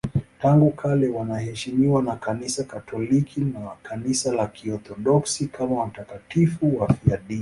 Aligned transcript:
Tangu 0.41 0.71
kale 0.71 1.07
wanaheshimiwa 1.09 2.01
na 2.03 2.15
Kanisa 2.15 2.63
Katoliki 2.63 3.39
na 3.41 3.69
Kanisa 3.83 4.31
la 4.31 4.47
Kiorthodoksi 4.47 5.47
kama 5.47 5.79
watakatifu 5.79 6.77
wafiadini. 6.79 7.29